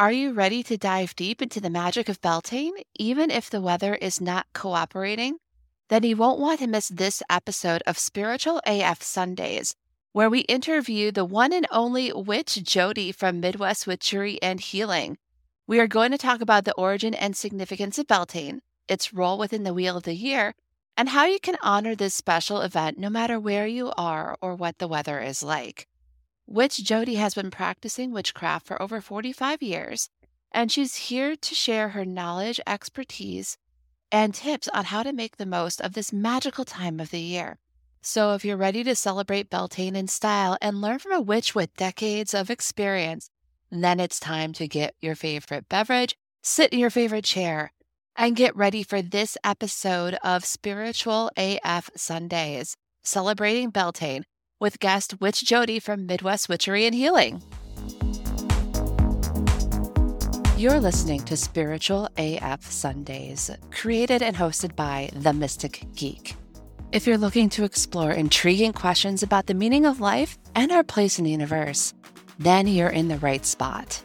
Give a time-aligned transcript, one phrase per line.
[0.00, 3.94] Are you ready to dive deep into the magic of Beltane, even if the weather
[3.96, 5.36] is not cooperating?
[5.90, 9.76] Then you won't want to miss this episode of Spiritual AF Sundays,
[10.12, 15.18] where we interview the one and only witch Jodi from Midwest Witchery and Healing.
[15.66, 19.64] We are going to talk about the origin and significance of Beltane, its role within
[19.64, 20.54] the Wheel of the Year,
[20.96, 24.78] and how you can honor this special event no matter where you are or what
[24.78, 25.86] the weather is like.
[26.52, 30.10] Witch Jodi has been practicing witchcraft for over 45 years,
[30.50, 33.56] and she's here to share her knowledge, expertise,
[34.10, 37.60] and tips on how to make the most of this magical time of the year.
[38.02, 41.76] So, if you're ready to celebrate Beltane in style and learn from a witch with
[41.76, 43.30] decades of experience,
[43.70, 47.72] then it's time to get your favorite beverage, sit in your favorite chair,
[48.16, 54.24] and get ready for this episode of Spiritual AF Sundays, celebrating Beltane
[54.60, 57.42] with guest Witch Jodi from Midwest Witchery and Healing.
[60.56, 66.36] You're listening to Spiritual AF Sundays, created and hosted by The Mystic Geek.
[66.92, 71.18] If you're looking to explore intriguing questions about the meaning of life and our place
[71.18, 71.94] in the universe,
[72.38, 74.02] then you're in the right spot.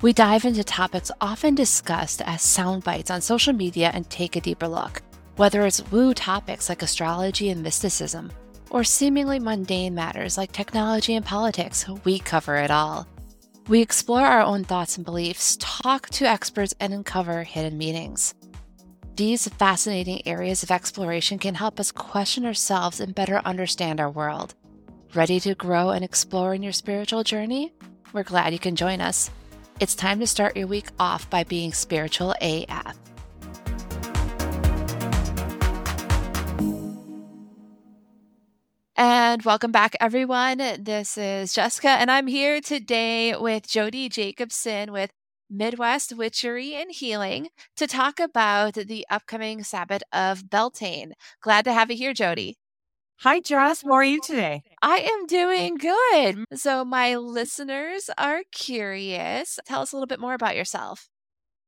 [0.00, 4.40] We dive into topics often discussed as sound bites on social media and take a
[4.40, 5.02] deeper look,
[5.36, 8.32] whether it's woo topics like astrology and mysticism
[8.72, 13.06] or seemingly mundane matters like technology and politics, we cover it all.
[13.68, 18.34] We explore our own thoughts and beliefs, talk to experts, and uncover hidden meanings.
[19.14, 24.54] These fascinating areas of exploration can help us question ourselves and better understand our world.
[25.14, 27.74] Ready to grow and explore in your spiritual journey?
[28.14, 29.30] We're glad you can join us.
[29.80, 32.96] It's time to start your week off by being spiritual AF.
[39.04, 40.58] And welcome back, everyone.
[40.78, 45.10] This is Jessica, and I'm here today with Jodi Jacobson with
[45.50, 51.14] Midwest Witchery and Healing to talk about the upcoming Sabbat of Beltane.
[51.40, 52.54] Glad to have you here, Jodi.
[53.22, 53.82] Hi, Jess.
[53.82, 54.62] How are you today?
[54.82, 56.44] I am doing good.
[56.54, 59.58] So, my listeners are curious.
[59.66, 61.08] Tell us a little bit more about yourself.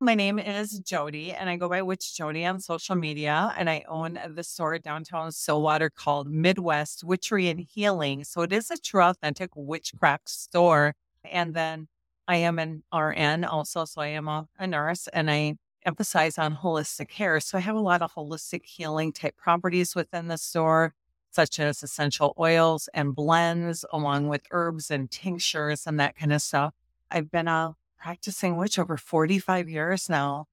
[0.01, 3.55] My name is Jodi, and I go by Witch Jodi on social media.
[3.57, 8.25] And I own the store downtown Stillwater called Midwest Witchery and Healing.
[8.25, 10.95] So it is a true, authentic witchcraft store.
[11.25, 11.87] And then
[12.27, 13.85] I am an RN also.
[13.85, 15.57] So I am a, a nurse and I
[15.87, 17.39] emphasize on holistic care.
[17.39, 20.93] So I have a lot of holistic healing type properties within the store,
[21.31, 26.43] such as essential oils and blends, along with herbs and tinctures and that kind of
[26.43, 26.75] stuff.
[27.11, 30.47] I've been a practicing witch over 45 years now.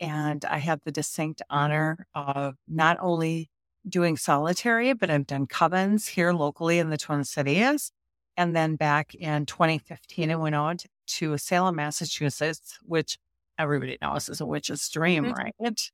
[0.00, 3.50] And I have the distinct honor of not only
[3.88, 7.92] doing solitary, but I've done covens here locally in the Twin Cities.
[8.36, 13.18] And then back in 2015, I went out to Salem, Massachusetts, which
[13.58, 15.32] everybody knows is a witch's dream, mm-hmm.
[15.62, 15.90] right?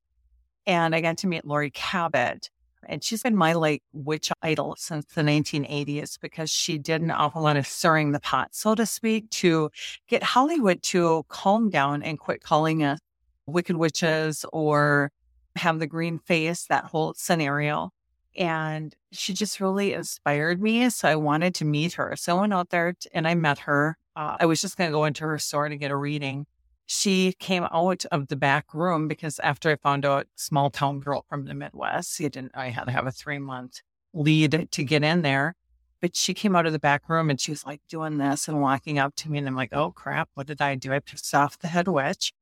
[0.67, 2.51] And I got to meet Laurie Cabot,
[2.89, 7.43] and she's been my like witch idol since the 1980s because she did an awful
[7.43, 9.71] lot of stirring the pot, so to speak, to
[10.09, 12.99] get Hollywood to calm down and quit calling us
[13.47, 15.11] wicked witches or
[15.57, 17.91] have the green face, that whole scenario.
[18.37, 20.89] And she just really inspired me.
[20.89, 22.15] So I wanted to meet her.
[22.17, 23.99] So I went out there and I met her.
[24.17, 26.47] Uh, I was just going to go into her store to get a reading
[26.87, 31.25] she came out of the back room because after I found out small town girl
[31.29, 33.81] from the Midwest, you didn't I had to have a three month
[34.13, 35.55] lead to get in there.
[36.01, 38.61] But she came out of the back room and she was like doing this and
[38.61, 39.39] walking up to me.
[39.39, 40.93] And I'm like, oh crap, what did I do?
[40.93, 42.33] I pissed off the head witch.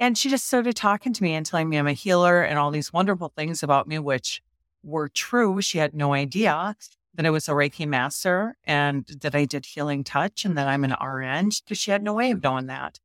[0.00, 2.72] And she just started talking to me and telling me I'm a healer and all
[2.72, 4.42] these wonderful things about me, which
[4.82, 5.60] were true.
[5.62, 6.74] She had no idea
[7.14, 10.84] that I was a Reiki master and that I did healing touch and that I'm
[10.84, 11.50] an RN.
[11.72, 12.98] She had no way of knowing that.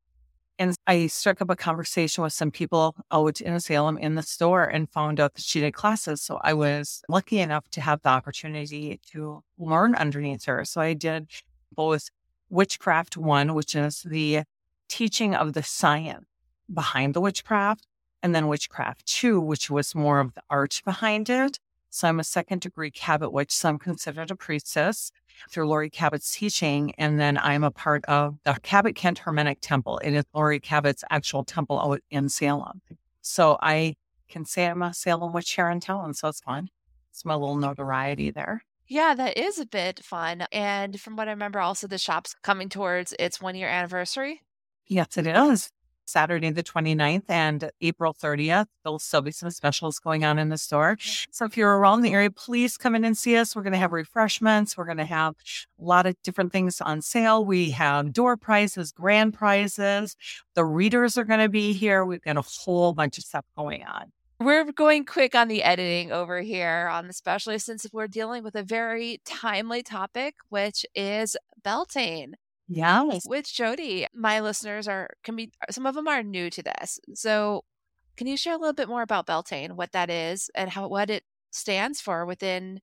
[0.59, 4.65] And I struck up a conversation with some people out in Salem in the store
[4.65, 6.21] and found out that she did classes.
[6.21, 10.65] So I was lucky enough to have the opportunity to learn underneath her.
[10.65, 11.29] So I did
[11.73, 12.09] both
[12.49, 14.43] Witchcraft One, which is the
[14.89, 16.25] teaching of the science
[16.71, 17.87] behind the witchcraft,
[18.21, 21.57] and then Witchcraft Two, which was more of the art behind it.
[21.89, 25.11] So I'm a second degree Cabot witch, so I'm considered a priestess
[25.49, 26.93] through Laurie Cabot's teaching.
[26.97, 29.99] And then I'm a part of the Cabot Kent Hermetic Temple.
[30.03, 32.81] It is Laurie Cabot's actual temple out in Salem.
[33.21, 33.95] So I
[34.29, 36.13] can say I'm a Salem witch here in town.
[36.13, 36.69] So it's fun.
[37.11, 38.63] It's my little notoriety there.
[38.87, 40.45] Yeah, that is a bit fun.
[40.51, 44.41] And from what I remember, also the shop's coming towards its one year anniversary.
[44.87, 45.69] Yes, it is.
[46.09, 48.65] Saturday the 29th and April 30th.
[48.83, 50.97] There'll still be some specials going on in the store.
[51.31, 53.55] So if you're around the area, please come in and see us.
[53.55, 54.77] We're going to have refreshments.
[54.77, 55.35] We're going to have
[55.79, 57.45] a lot of different things on sale.
[57.45, 60.15] We have door prizes, grand prizes.
[60.55, 62.03] The readers are going to be here.
[62.03, 64.11] We've got a whole bunch of stuff going on.
[64.41, 68.55] We're going quick on the editing over here on the specialist since we're dealing with
[68.55, 72.35] a very timely topic, which is Beltane.
[72.69, 73.25] Yes.
[73.27, 76.99] With Jodi, my listeners are can be uh, some of them are new to this.
[77.15, 77.63] So
[78.15, 81.09] can you share a little bit more about Beltane, what that is and how what
[81.09, 82.79] it stands for within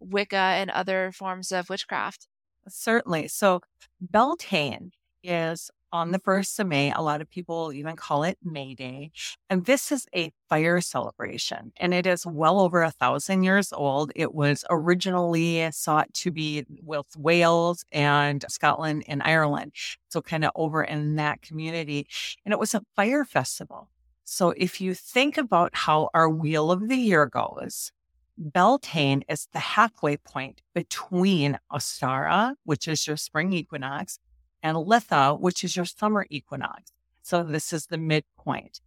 [0.00, 2.26] Wicca and other forms of witchcraft?
[2.68, 3.28] Certainly.
[3.28, 3.60] So
[4.00, 4.90] Beltane
[5.22, 6.92] is on the 1st of May.
[6.92, 9.10] A lot of people even call it May Day.
[9.48, 14.12] And this is a fire celebration, and it is well over a thousand years old.
[14.14, 19.72] It was originally sought to be with Wales and Scotland and Ireland.
[20.08, 22.06] So, kind of over in that community.
[22.44, 23.88] And it was a fire festival.
[24.24, 27.92] So, if you think about how our wheel of the year goes,
[28.40, 34.18] Beltane is the halfway point between Ostara, which is your spring equinox,
[34.62, 36.92] and Litha, which is your summer equinox.
[37.22, 38.80] So this is the midpoint.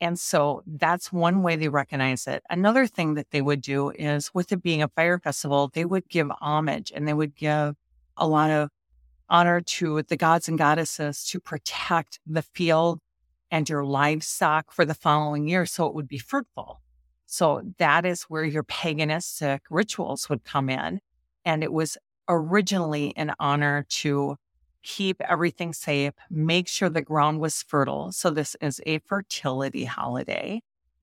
[0.00, 2.42] And so that's one way they recognize it.
[2.48, 6.08] Another thing that they would do is with it being a fire festival, they would
[6.08, 7.76] give homage and they would give
[8.16, 8.70] a lot of
[9.28, 13.00] honor to the gods and goddesses to protect the field
[13.50, 16.80] and your livestock for the following year so it would be fruitful.
[17.26, 21.00] So that is where your paganistic rituals would come in.
[21.44, 21.96] And it was
[22.28, 24.36] originally in honor to
[24.82, 28.12] keep everything safe, make sure the ground was fertile.
[28.12, 30.62] So this is a fertility holiday.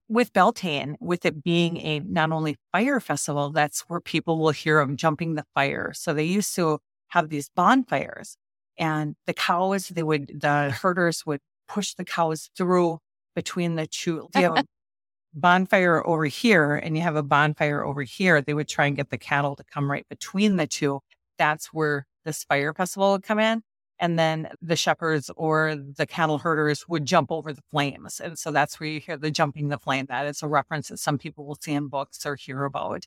[0.09, 4.79] With Beltane, with it being a not only fire festival, that's where people will hear
[4.79, 5.91] of jumping the fire.
[5.93, 6.79] So they used to
[7.09, 8.37] have these bonfires
[8.77, 12.99] and the cows, they would, the herders would push the cows through
[13.35, 14.29] between the two.
[14.35, 14.63] You have a
[15.33, 18.41] bonfire over here and you have a bonfire over here.
[18.41, 21.01] They would try and get the cattle to come right between the two.
[21.37, 23.63] That's where this fire festival would come in.
[23.99, 28.19] And then the shepherds or the cattle herders would jump over the flames.
[28.19, 30.05] And so that's where you hear the jumping the flame.
[30.07, 33.05] That is a reference that some people will see in books or hear about.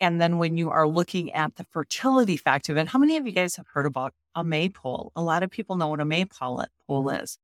[0.00, 3.26] And then when you are looking at the fertility factor of it, how many of
[3.26, 5.10] you guys have heard about a maypole?
[5.16, 6.64] A lot of people know what a maypole
[7.10, 7.38] is.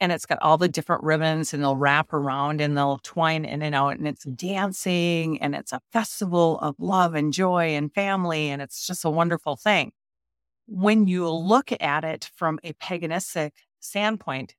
[0.00, 3.62] And it's got all the different ribbons and they'll wrap around and they'll twine in
[3.62, 8.48] and out and it's dancing and it's a festival of love and joy and family.
[8.48, 9.92] And it's just a wonderful thing
[10.70, 13.50] when you look at it from a paganistic
[13.80, 14.54] standpoint,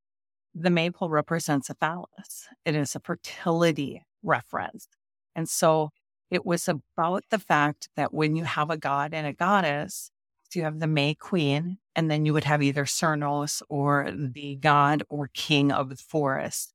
[0.53, 2.49] the maypole represents a phallus.
[2.65, 4.89] It is a fertility reference.
[5.37, 5.91] And so
[6.29, 10.11] it was about the fact that when you have a god and a goddess,
[10.53, 15.03] you have the May Queen, and then you would have either Cernos or the god
[15.07, 16.73] or king of the forest.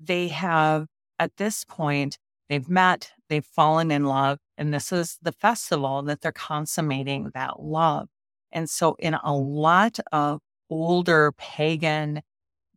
[0.00, 0.86] They have,
[1.18, 2.16] at this point,
[2.48, 7.62] they've met, they've fallen in love, and this is the festival that they're consummating that
[7.62, 8.08] love.
[8.52, 10.40] And so, in a lot of
[10.70, 12.22] older pagan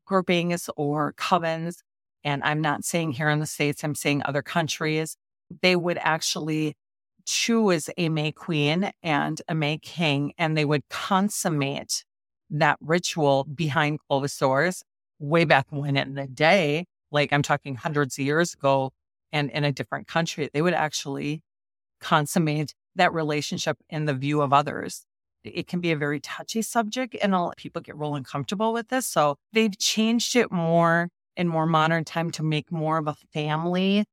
[0.05, 1.77] groupings or covens,
[2.23, 5.17] and I'm not saying here in the States, I'm saying other countries,
[5.61, 6.75] they would actually
[7.25, 12.03] choose a May Queen and a May King, and they would consummate
[12.49, 14.83] that ritual behind closed doors
[15.19, 18.91] way back when in the day, like I'm talking hundreds of years ago,
[19.31, 21.41] and in a different country, they would actually
[21.99, 25.05] consummate that relationship in the view of others
[25.47, 28.73] it can be a very touchy subject and a lot of people get real uncomfortable
[28.73, 29.05] with this.
[29.07, 34.05] So they've changed it more in more modern time to make more of a family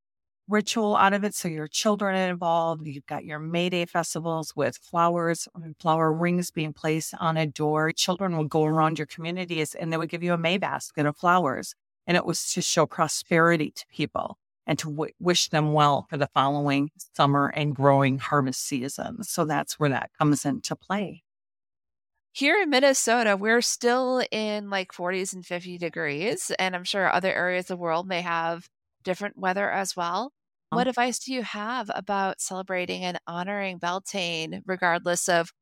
[0.48, 1.34] ritual out of it.
[1.34, 2.86] So your children are involved.
[2.86, 7.46] You've got your May Day festivals with flowers, um, flower rings being placed on a
[7.46, 7.92] door.
[7.92, 11.16] Children will go around your communities and they would give you a May basket of
[11.16, 11.74] flowers.
[12.06, 14.36] And it was to show prosperity to people
[14.66, 19.23] and to w- wish them well for the following summer and growing harvest season.
[19.25, 21.23] So that's where that comes into play.
[22.33, 27.33] Here in Minnesota, we're still in like 40s and 50 degrees, and I'm sure other
[27.33, 28.69] areas of the world may have
[29.02, 30.33] different weather as well.
[30.71, 30.76] Oh.
[30.76, 35.52] What advice do you have about celebrating and honoring Beltane, regardless of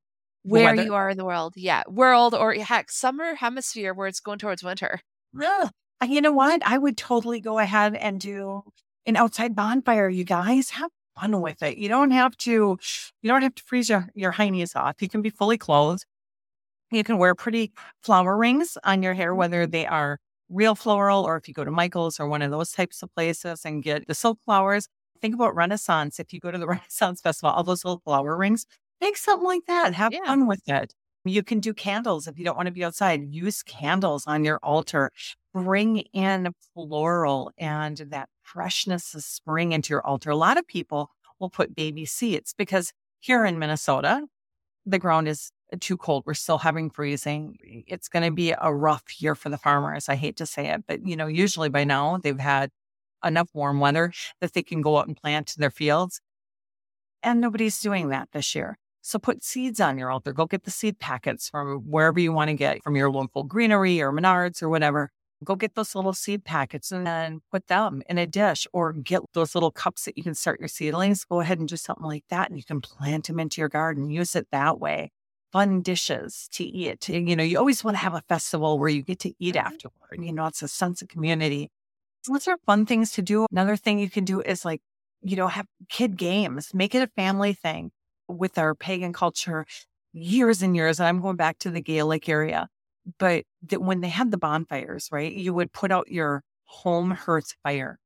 [0.42, 1.54] where you are in the world?
[1.56, 5.00] Yeah, world or heck, summer hemisphere where it's going towards winter.
[5.38, 5.70] Yeah.
[6.06, 6.62] You know what?
[6.64, 8.62] I would totally go ahead and do
[9.06, 10.70] an outside bonfire, you guys.
[10.70, 11.78] Have fun with it.
[11.78, 12.78] You don't have to
[13.22, 15.00] you don't have to freeze your, your heinies off.
[15.00, 16.04] You can be fully clothed.
[16.90, 19.38] You can wear pretty flower rings on your hair, mm-hmm.
[19.38, 22.72] whether they are real floral or if you go to Michael's or one of those
[22.72, 24.88] types of places and get the silk flowers.
[25.20, 26.18] Think about Renaissance.
[26.18, 28.66] If you go to the Renaissance Festival, all those little flower rings,
[29.00, 29.94] make something like that.
[29.94, 30.24] Have yeah.
[30.24, 30.94] fun with it.
[31.24, 33.28] You can do candles if you don't want to be outside.
[33.30, 35.10] Use candles on your altar.
[35.52, 40.30] bring in floral and that freshness of spring into your altar.
[40.30, 44.26] A lot of people will put baby seeds because here in Minnesota,
[44.86, 46.24] the ground is too cold.
[46.26, 47.56] We're still having freezing.
[47.86, 50.08] It's going to be a rough year for the farmers.
[50.08, 52.70] I hate to say it, but you know, usually by now they've had
[53.24, 56.20] enough warm weather that they can go out and plant in their fields.
[57.22, 58.78] And nobody's doing that this year.
[59.02, 60.32] So put seeds on your altar.
[60.32, 64.00] Go get the seed packets from wherever you want to get from your local greenery
[64.00, 65.10] or Menards or whatever.
[65.42, 69.22] Go get those little seed packets and then put them in a dish or get
[69.32, 71.24] those little cups that you can start your seedlings.
[71.24, 74.10] Go ahead and do something like that and you can plant them into your garden.
[74.10, 75.10] Use it that way.
[75.50, 77.08] Fun dishes to eat.
[77.08, 79.66] You know, you always want to have a festival where you get to eat mm-hmm.
[79.66, 80.18] afterward.
[80.18, 81.70] You know, it's a sense of community.
[82.28, 83.46] Those are fun things to do.
[83.50, 84.82] Another thing you can do is like,
[85.22, 87.92] you know, have kid games, make it a family thing
[88.28, 89.64] with our pagan culture
[90.12, 91.00] years and years.
[91.00, 92.68] And I'm going back to the Gaelic area
[93.18, 97.54] but that when they had the bonfires, right, you would put out your home hearth
[97.62, 97.98] fire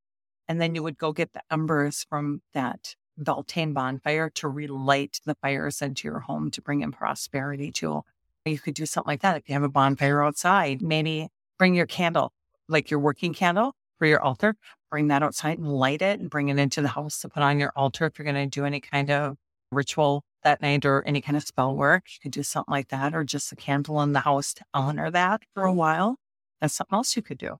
[0.48, 5.36] and then you would go get the embers from that Beltane bonfire to relight the
[5.36, 8.02] fires into your home to bring in prosperity to.
[8.44, 9.36] You could do something like that.
[9.36, 12.32] If you have a bonfire outside, maybe bring your candle,
[12.68, 14.56] like your working candle for your altar,
[14.90, 17.58] bring that outside and light it and bring it into the house to put on
[17.58, 19.36] your altar if you're going to do any kind of
[19.70, 22.04] ritual that night or any kind of spell work.
[22.08, 25.10] You could do something like that, or just a candle in the house to honor
[25.10, 26.18] that for a while.
[26.60, 27.58] That's something else you could do.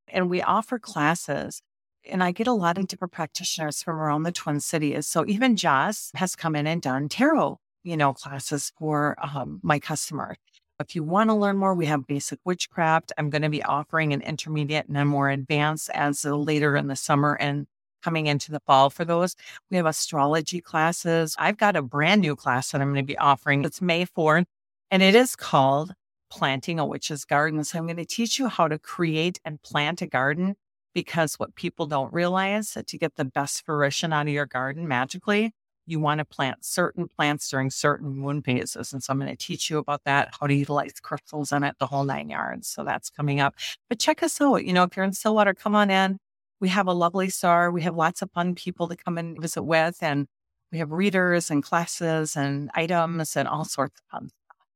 [0.09, 1.61] And we offer classes.
[2.09, 5.07] And I get a lot of different practitioners from around the Twin Cities.
[5.07, 9.79] So even Joss has come in and done tarot, you know, classes for um, my
[9.79, 10.39] customers.
[10.81, 13.13] If you want to learn more, we have basic witchcraft.
[13.17, 16.97] I'm going to be offering an intermediate and a more advanced as later in the
[16.97, 17.67] summer and
[18.03, 19.37] coming into the fall for those.
[19.71, 21.37] We have astrology classes.
[21.39, 23.65] I've got a brand new class that I'm going to be offering.
[23.65, 24.47] It's May 4th,
[24.91, 25.93] and it is called
[26.31, 27.63] Planting a Witch's Garden.
[27.63, 30.57] So I'm going to teach you how to create and plant a garden
[30.95, 34.89] because what people don't realize that to get the best fruition out of your garden
[34.89, 35.53] magically,
[35.87, 38.93] you want to plant certain plants during certain moon phases.
[38.93, 41.77] And so I'm going to teach you about that, how to utilize crystals in it,
[41.79, 42.69] the whole nine yards.
[42.69, 43.55] So that's coming up.
[43.89, 44.65] But check us out.
[44.65, 46.19] You know, if you're in Stillwater, come on in.
[46.61, 47.71] We have a lovely star.
[47.73, 49.99] We have lots of fun people to come and visit with.
[50.01, 50.29] And
[50.71, 54.67] we have readers and classes and items and all sorts of fun stuff.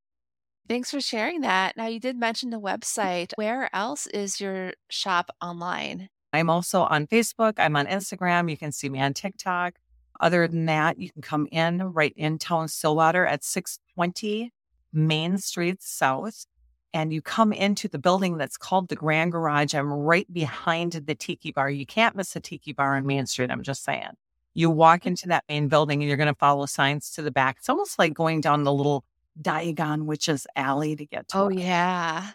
[0.68, 1.76] Thanks for sharing that.
[1.76, 3.32] Now, you did mention the website.
[3.36, 6.08] Where else is your shop online?
[6.32, 7.54] I'm also on Facebook.
[7.58, 8.50] I'm on Instagram.
[8.50, 9.76] You can see me on TikTok.
[10.20, 14.52] Other than that, you can come in right in town Stillwater at 620
[14.92, 15.38] Main mm-hmm.
[15.38, 16.46] Street South.
[16.94, 19.74] And you come into the building that's called the Grand Garage.
[19.74, 21.68] I'm right behind the Tiki Bar.
[21.68, 23.50] You can't miss a Tiki Bar on Main Street.
[23.50, 24.12] I'm just saying.
[24.54, 27.56] You walk into that main building and you're going to follow signs to the back.
[27.58, 29.04] It's almost like going down the little
[29.40, 31.38] Diagon Witches Alley to get to.
[31.38, 31.58] Oh, it.
[31.58, 32.30] yeah.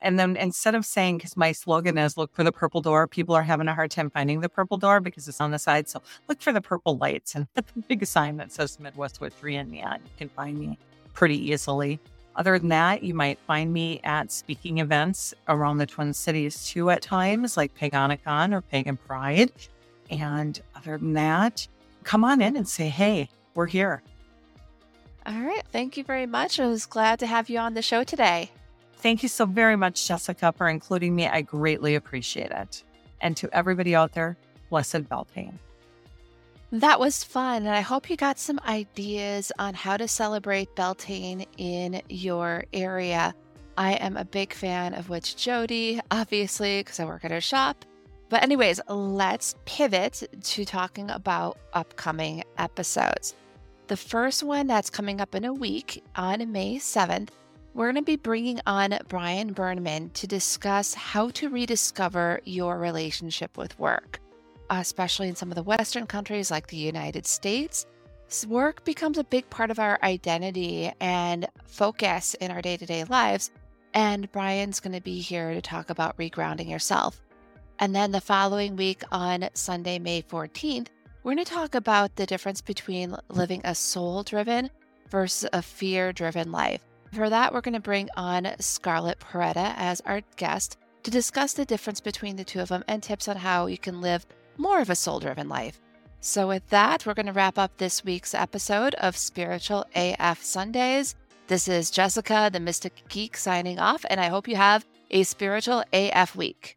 [0.00, 3.34] And then instead of saying, because my slogan is look for the purple door, people
[3.34, 5.88] are having a hard time finding the purple door because it's on the side.
[5.88, 9.70] So look for the purple lights and the big sign that says Midwest Witchery in
[9.70, 10.00] neon.
[10.04, 10.78] You can find me
[11.12, 11.98] pretty easily.
[12.36, 16.90] Other than that, you might find me at speaking events around the Twin Cities too
[16.90, 19.52] at times, like Paganicon or Pagan Pride.
[20.10, 21.66] And other than that,
[22.02, 24.02] come on in and say, hey, we're here.
[25.26, 25.62] All right.
[25.72, 26.60] Thank you very much.
[26.60, 28.50] I was glad to have you on the show today.
[29.04, 31.26] Thank you so very much, Jessica, for including me.
[31.26, 32.82] I greatly appreciate it.
[33.20, 34.38] And to everybody out there,
[34.70, 35.58] blessed Beltane.
[36.72, 37.66] That was fun.
[37.66, 43.34] And I hope you got some ideas on how to celebrate Beltane in your area.
[43.76, 47.84] I am a big fan of Witch Jodi, obviously, because I work at her shop.
[48.30, 53.34] But, anyways, let's pivot to talking about upcoming episodes.
[53.88, 57.28] The first one that's coming up in a week on May 7th
[57.74, 63.58] we're going to be bringing on Brian Burnman to discuss how to rediscover your relationship
[63.58, 64.20] with work,
[64.70, 67.84] especially in some of the Western countries like the United States.
[68.48, 73.04] Work becomes a big part of our identity and focus in our day to day
[73.04, 73.50] lives.
[73.92, 77.20] And Brian's going to be here to talk about regrounding yourself.
[77.80, 80.88] And then the following week on Sunday, May 14th,
[81.22, 84.70] we're going to talk about the difference between living a soul driven
[85.10, 86.80] versus a fear driven life.
[87.14, 91.64] For that, we're going to bring on Scarlett Peretta as our guest to discuss the
[91.64, 94.90] difference between the two of them and tips on how you can live more of
[94.90, 95.80] a soul driven life.
[96.20, 101.14] So, with that, we're going to wrap up this week's episode of Spiritual AF Sundays.
[101.46, 105.84] This is Jessica, the Mystic Geek, signing off, and I hope you have a spiritual
[105.92, 106.76] AF week.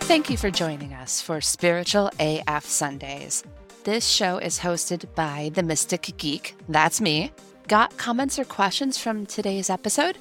[0.00, 3.42] Thank you for joining us for Spiritual AF Sundays.
[3.86, 7.30] This show is hosted by the Mystic Geek, that's me.
[7.68, 10.18] Got comments or questions from today's episode?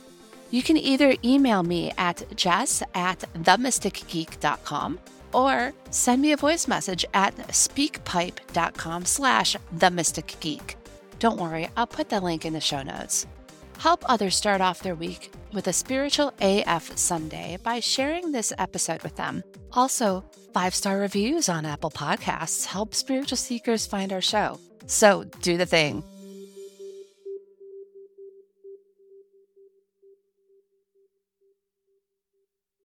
[0.52, 5.00] You can either email me at jess at themysticgeek.com
[5.34, 10.76] or send me a voice message at speakpipe.com slash themysticgeek.
[11.18, 13.26] Don't worry, I'll put the link in the show notes.
[13.80, 19.02] Help others start off their week with a spiritual AF Sunday by sharing this episode
[19.02, 19.44] with them.
[19.74, 20.24] Also,
[20.56, 24.58] five star reviews on Apple Podcasts help spiritual seekers find our show.
[24.88, 26.02] So do the thing